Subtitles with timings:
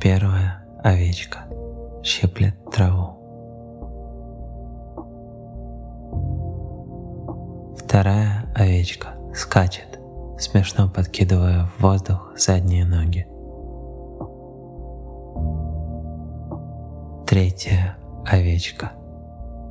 [0.00, 1.40] Первая овечка
[2.04, 3.18] щиплет траву.
[7.76, 9.98] Вторая овечка скачет,
[10.38, 13.26] смешно подкидывая в воздух задние ноги.
[17.26, 18.92] Третья овечка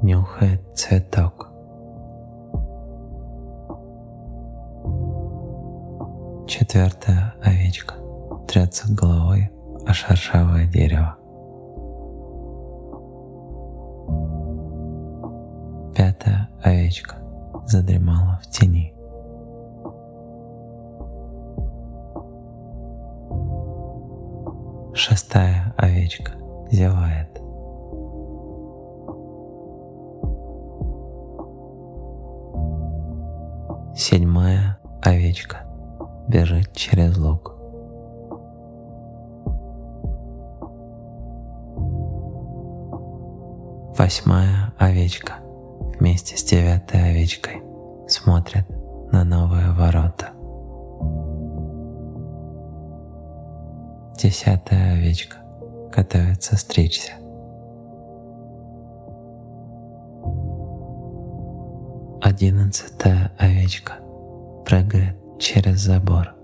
[0.00, 1.50] нюхает цветок.
[6.48, 7.94] Четвертая овечка
[8.48, 9.50] трется головой
[9.92, 11.16] шершавое дерево.
[15.94, 17.16] Пятая овечка
[17.66, 18.94] задремала в тени.
[24.94, 26.32] Шестая овечка
[26.70, 27.30] зевает.
[33.96, 35.58] Седьмая овечка
[36.28, 37.53] бежит через луг.
[43.96, 45.34] Восьмая овечка
[46.00, 47.62] вместе с девятой овечкой
[48.08, 48.68] смотрят
[49.12, 50.30] на новые ворота.
[54.20, 55.36] Десятая овечка
[55.94, 57.12] готовится стричься.
[62.20, 63.92] Одиннадцатая овечка
[64.66, 66.34] прыгает через забор.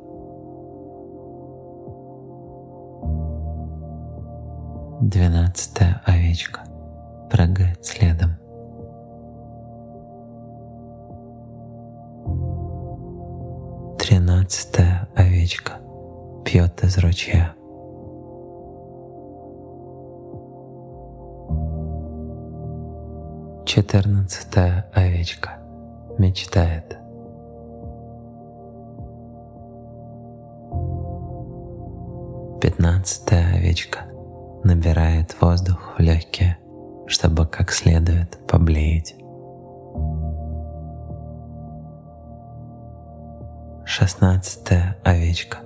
[5.00, 6.69] Двенадцатая овечка
[7.30, 8.30] прыгает следом.
[13.98, 15.74] Тринадцатая овечка
[16.44, 17.54] пьет из ручья.
[23.64, 25.58] Четырнадцатая овечка
[26.18, 26.96] мечтает.
[32.60, 34.00] Пятнадцатая овечка
[34.64, 36.58] набирает воздух в легкие,
[37.10, 39.16] чтобы как следует поблеять.
[43.84, 45.58] Шестнадцатая овечка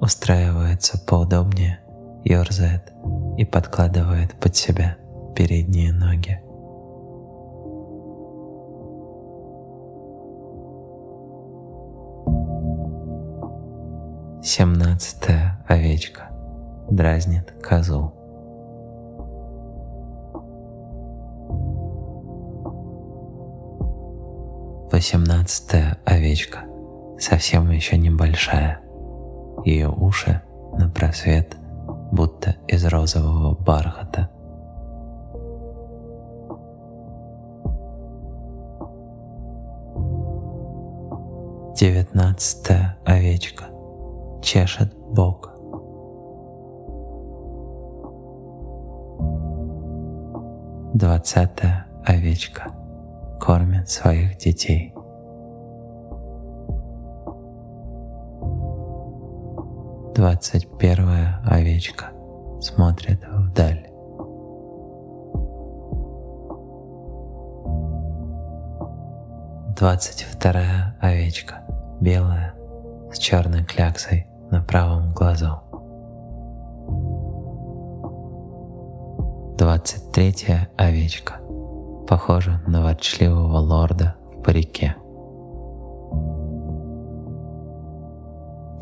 [0.00, 1.80] устраивается поудобнее,
[2.24, 2.94] ерзает
[3.36, 4.96] и подкладывает под себя
[5.36, 6.40] передние ноги.
[14.42, 16.30] Семнадцатая овечка
[16.88, 18.15] дразнит козу.
[24.96, 26.60] Восемнадцатая овечка
[27.18, 28.80] совсем еще небольшая.
[29.62, 30.40] Ее уши
[30.72, 31.54] на просвет,
[32.12, 34.30] будто из розового бархата.
[41.78, 43.64] Девятнадцатая овечка
[44.42, 45.50] чешет бок.
[50.94, 52.72] Двадцатая овечка
[53.46, 54.92] кормит своих детей.
[60.16, 62.06] Двадцать первая овечка
[62.60, 63.86] смотрит вдаль.
[69.78, 71.64] Двадцать вторая овечка,
[72.00, 72.52] белая,
[73.12, 75.60] с черной кляксой на правом глазу.
[79.56, 81.34] Двадцать третья овечка,
[82.06, 84.96] похожа на ворчливого лорда в парике.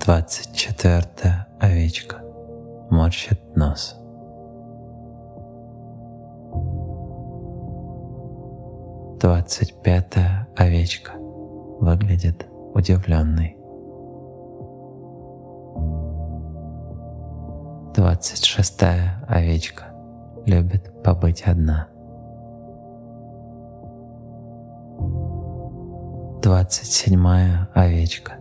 [0.05, 2.17] Двадцать четвертая овечка
[2.91, 3.97] морщит нос.
[9.21, 13.57] Двадцать пятая овечка выглядит удивленной.
[17.95, 19.85] Двадцать шестая овечка
[20.45, 21.89] любит побыть одна.
[26.45, 28.35] Двадцать седьмая овечка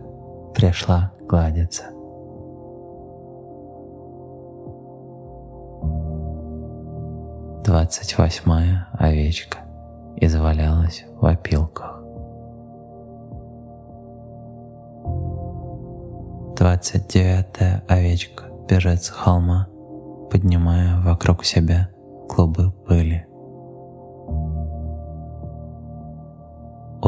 [0.54, 1.84] пришла гладиться.
[7.64, 9.60] Двадцать восьмая овечка
[10.16, 12.02] извалялась в опилках.
[16.58, 19.66] Двадцать девятая овечка бежит с холма,
[20.30, 21.88] поднимая вокруг себя
[22.28, 23.26] клубы пыли.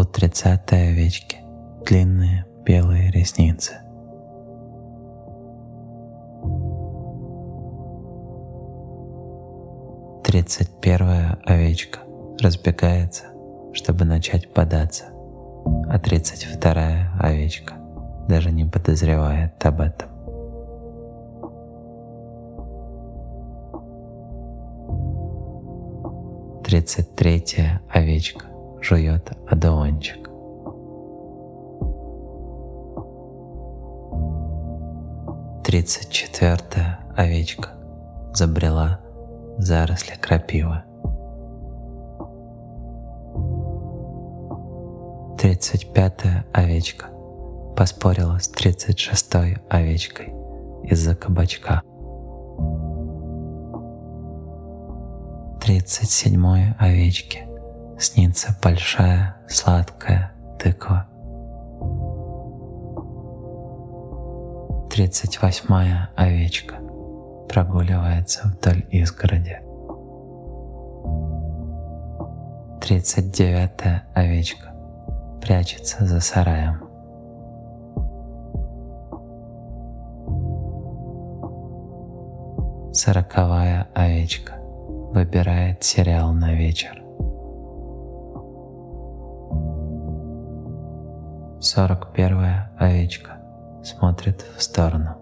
[0.07, 1.39] под тридцатой овечки,
[1.85, 3.75] длинные белые ресницы.
[10.23, 12.01] Тридцать первая овечка
[12.41, 13.25] разбегается,
[13.73, 15.07] чтобы начать податься,
[15.89, 17.75] а тридцать вторая овечка
[18.29, 20.09] даже не подозревает об этом.
[26.63, 30.31] Тридцать третья овечка жует одуванчик.
[35.65, 37.71] Тридцать четвертая овечка
[38.33, 39.01] забрела
[39.57, 40.83] в заросли крапивы.
[45.39, 47.07] Тридцать пятая овечка
[47.77, 50.33] поспорила с тридцать шестой овечкой
[50.85, 51.83] из-за кабачка.
[55.61, 57.46] Тридцать седьмой овечке
[57.99, 61.07] снится большая сладкая тыква.
[64.91, 66.77] Тридцать восьмая овечка
[67.49, 69.61] прогуливается вдоль изгороди.
[72.81, 74.73] Тридцать девятая овечка
[75.41, 76.83] прячется за сараем.
[82.93, 84.55] Сороковая овечка
[85.13, 87.06] выбирает сериал на вечер.
[91.69, 93.39] Сорок первая овечка
[93.83, 95.17] смотрит в сторону.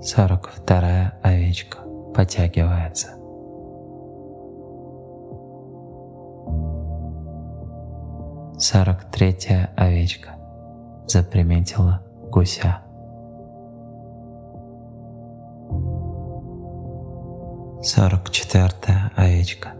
[0.00, 1.80] Сорок вторая овечка
[2.14, 3.08] потягивается.
[8.58, 10.30] Сорок третья овечка
[11.06, 12.78] заприметила гуся.
[17.82, 19.74] Сорок четвертая овечка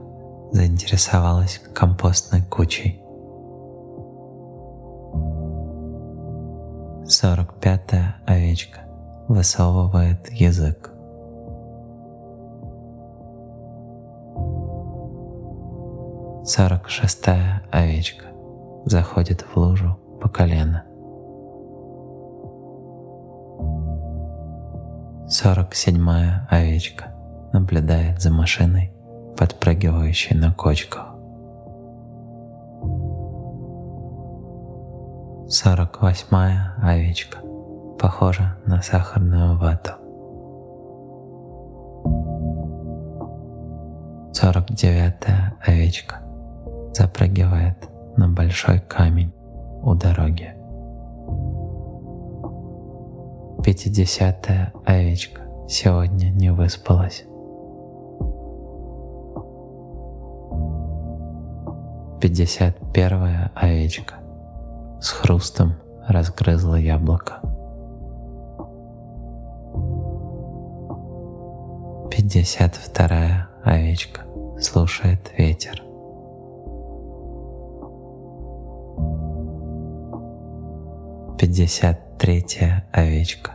[0.53, 3.01] заинтересовалась компостной кучей.
[7.09, 8.81] Сорок пятая овечка
[9.29, 10.91] высовывает язык.
[16.45, 18.27] Сорок шестая овечка
[18.85, 20.85] заходит в лужу по колено.
[25.29, 27.07] Сорок седьмая овечка
[27.53, 28.93] наблюдает за машиной,
[29.37, 31.17] подпрыгивающей на кочках.
[35.49, 37.39] Сорок восьмая овечка
[37.99, 39.93] похожа на сахарную вату.
[44.33, 46.17] Сорок девятая овечка
[46.93, 49.33] запрыгивает на большой камень
[49.83, 50.53] у дороги.
[53.63, 57.25] Пятидесятая овечка сегодня не выспалась.
[62.19, 64.15] Пятьдесят первая овечка
[65.01, 65.75] с хрустом
[66.09, 67.41] разгрызла яблоко.
[72.11, 74.23] Пятьдесят вторая овечка
[74.59, 75.83] слушает ветер.
[81.39, 83.53] Пятьдесят третья овечка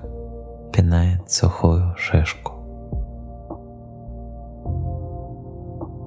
[0.71, 2.53] пинает сухую шишку.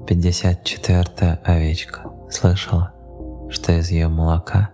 [0.06, 2.92] Пятьдесят четвертая овечка слышала,
[3.48, 4.70] что из ее молока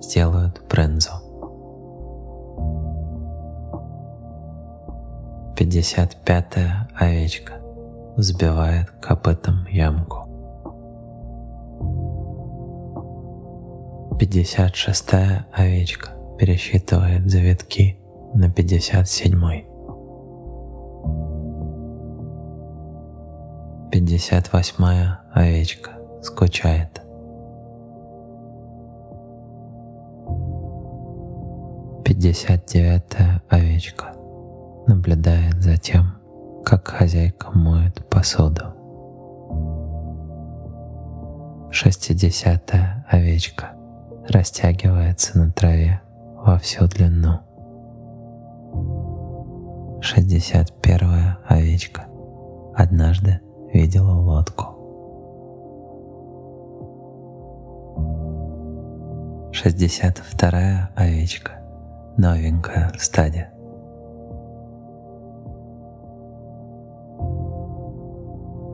[0.00, 1.10] сделают брынзу.
[5.56, 7.54] Пятьдесят пятая овечка
[8.16, 10.26] взбивает копытом ямку.
[14.18, 17.98] Пятьдесят шестая овечка пересчитывает завитки
[18.34, 19.66] на пятьдесят седьмой.
[23.90, 27.02] Пятьдесят восьмая овечка скучает.
[32.04, 34.12] Пятьдесят девятая овечка
[34.86, 36.06] наблюдает за тем,
[36.64, 38.64] как хозяйка моет посуду.
[41.70, 43.70] Шестидесятая овечка
[44.28, 46.00] растягивается на траве
[46.34, 47.38] во всю длину.
[50.02, 52.06] Шестьдесят первая овечка
[52.74, 53.40] однажды
[53.72, 54.79] видела лодку.
[59.62, 61.52] Шестьдесят вторая овечка
[62.16, 63.50] новенькая в стаде.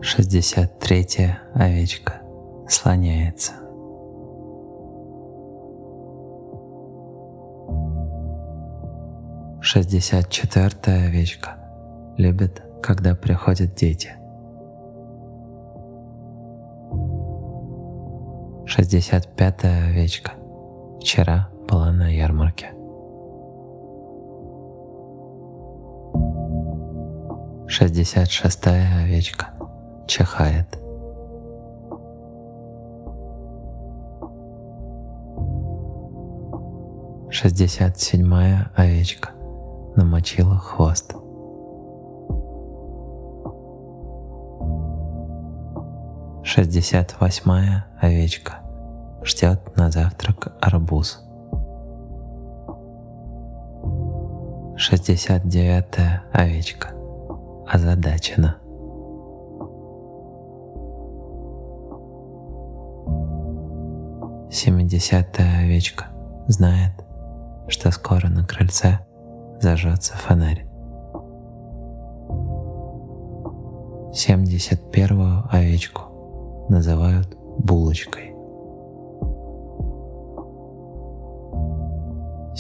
[0.01, 2.23] Шестьдесят третья овечка
[2.69, 3.55] слоняется.
[9.61, 11.57] Шестьдесят четвертая овечка
[12.17, 14.11] любит, когда приходят дети.
[18.67, 20.31] Шестьдесят пятая овечка
[21.07, 22.73] вчера была на ярмарке.
[27.69, 29.51] Шестьдесят шестая овечка
[30.09, 30.67] чихает.
[37.31, 39.31] Шестьдесят седьмая овечка
[39.95, 41.15] намочила хвост.
[46.43, 48.66] Шестьдесят восьмая овечка
[49.27, 51.21] ждет на завтрак арбуз.
[54.77, 56.91] Шестьдесят девятая овечка
[57.67, 58.57] озадачена.
[64.49, 66.07] Семидесятая овечка
[66.47, 66.93] знает,
[67.67, 69.01] что скоро на крыльце
[69.61, 70.65] зажжется фонарь.
[74.15, 78.36] Семьдесят первую овечку называют булочкой.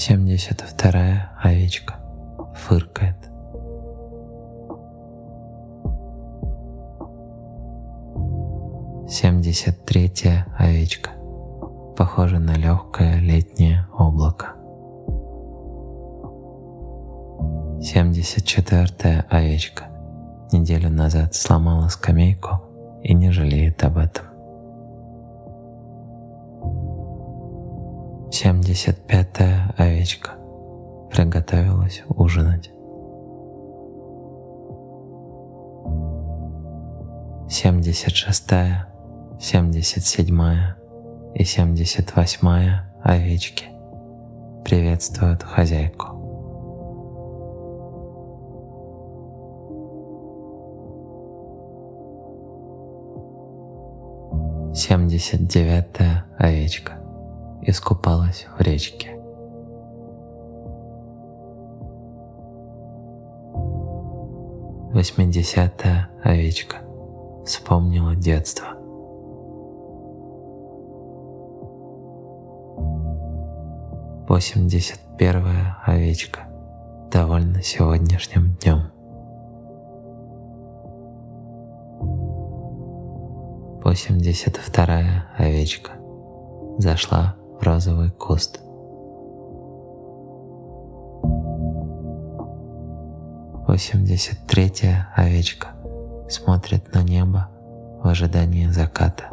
[0.08, 1.96] Семьдесят вторая овечка
[2.54, 3.16] фыркает.
[9.10, 11.10] Семьдесят третья овечка
[11.96, 14.54] похожа на легкое летнее облако.
[17.82, 19.86] Семьдесят четвертая овечка
[20.52, 22.60] неделю назад сломала скамейку
[23.02, 24.25] и не жалеет об этом.
[28.36, 30.32] 75-я овечка
[31.10, 32.70] приготовилась ужинать.
[37.48, 38.88] 76-я,
[39.38, 40.76] 77-я
[41.34, 43.64] и 78-я овечки
[44.66, 46.08] приветствуют хозяйку.
[54.74, 57.05] Семьдесят девятая овечка
[57.66, 59.10] искупалась в речке.
[64.92, 66.78] Восьмидесятая овечка
[67.44, 68.68] вспомнила детство.
[74.28, 76.40] Восемьдесят первая овечка
[77.10, 78.90] довольна сегодняшним днем.
[83.86, 85.92] 82-я овечка
[86.78, 88.60] зашла в розовый куст.
[93.66, 95.68] Восемьдесят третья овечка
[96.28, 97.48] смотрит на небо
[98.02, 99.24] в ожидании заката.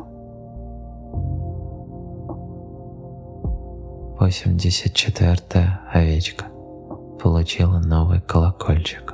[4.20, 6.46] Восемьдесят четвертая овечка
[7.22, 9.14] получила новый колокольчик.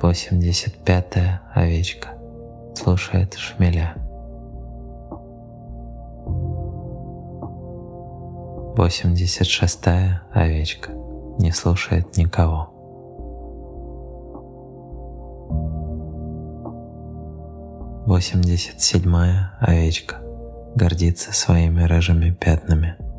[0.00, 2.08] 85-я овечка
[2.74, 3.99] слушает шмеля.
[8.74, 10.92] 86-я овечка
[11.38, 12.70] не слушает никого.
[18.06, 20.16] Восемьдесят седьмая овечка
[20.74, 22.96] гордится своими рыжими пятнами–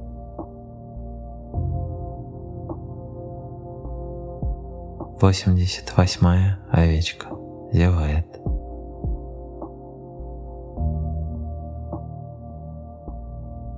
[5.22, 7.28] Восемьдесят восьмая овечка
[7.72, 8.31] зевает.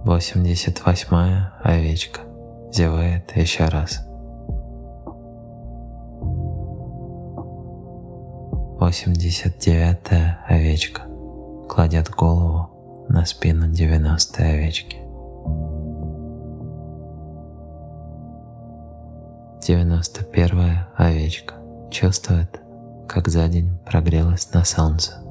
[0.04, 2.20] Восемьдесят восьмая овечка
[2.74, 4.06] зевает еще раз.
[8.80, 11.04] Восемьдесят девятая овечка
[11.70, 14.98] кладет голову на спину девяностой овечки.
[19.62, 21.56] 91 овечка
[21.90, 22.62] чувствует,
[23.08, 25.23] как за день прогрелась на солнце.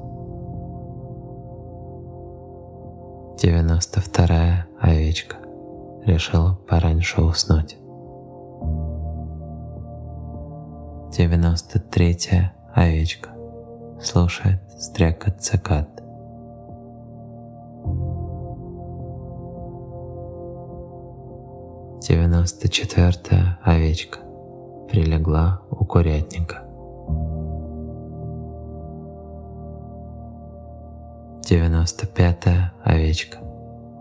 [3.43, 5.35] 92 овечка
[6.05, 7.75] решила пораньше уснуть.
[11.11, 13.31] 93 овечка
[14.01, 15.89] слушает стрекот цикад.
[21.99, 24.19] Девяносто четвертая овечка
[24.89, 26.62] прилегла у курятника.
[31.45, 33.37] Девяносто пятая овечка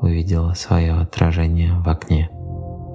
[0.00, 2.30] увидела свое отражение в окне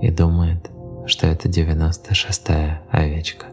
[0.02, 0.72] и думает,
[1.06, 3.48] что это девяносто шестая овечка.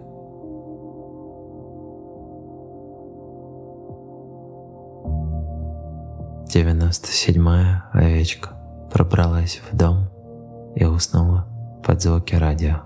[6.47, 8.51] Девяносто седьмая овечка
[8.93, 10.09] пробралась в дом
[10.77, 11.49] и уснула
[11.85, 12.83] под звуки радио.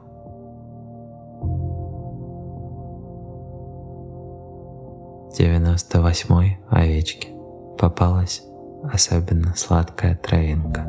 [5.39, 7.38] 98-й овечке
[7.79, 8.43] попалась
[8.83, 10.87] особенно сладкая травинка.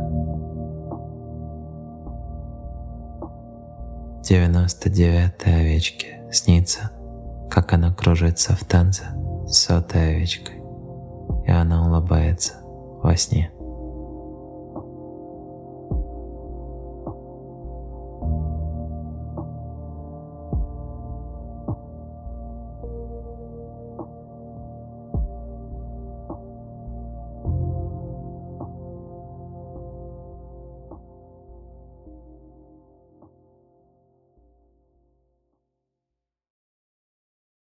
[4.21, 6.91] 99-й овечке снится,
[7.49, 9.05] как она кружится в танце
[9.47, 10.61] с сотой овечкой,
[11.45, 12.55] и она улыбается
[13.01, 13.51] во сне.